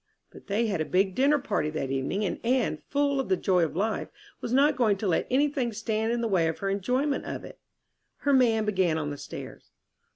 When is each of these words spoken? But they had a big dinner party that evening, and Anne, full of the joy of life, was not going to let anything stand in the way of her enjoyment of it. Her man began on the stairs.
But 0.31 0.47
they 0.47 0.65
had 0.65 0.81
a 0.81 0.85
big 0.85 1.13
dinner 1.13 1.37
party 1.37 1.69
that 1.69 1.91
evening, 1.91 2.25
and 2.25 2.39
Anne, 2.43 2.77
full 2.89 3.19
of 3.19 3.29
the 3.29 3.37
joy 3.37 3.63
of 3.63 3.75
life, 3.75 4.07
was 4.41 4.51
not 4.51 4.75
going 4.75 4.97
to 4.97 5.07
let 5.07 5.27
anything 5.29 5.71
stand 5.73 6.11
in 6.11 6.21
the 6.21 6.27
way 6.27 6.47
of 6.47 6.57
her 6.57 6.71
enjoyment 6.71 7.23
of 7.25 7.45
it. 7.45 7.59
Her 8.21 8.33
man 8.33 8.65
began 8.65 8.97
on 8.97 9.11
the 9.11 9.17
stairs. 9.19 9.69